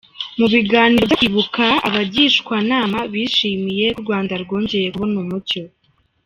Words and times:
Mu 0.39 0.45
biganiro 0.53 1.03
byo 1.07 1.15
Kwibuka, 1.19 1.65
abagishwanama 1.87 2.99
bishimiye 3.13 3.85
ko 3.93 3.97
u 4.01 4.03
Rwanda 4.03 4.33
rwongeye 4.43 4.87
kubona 4.93 5.17
umucyo. 5.25 5.63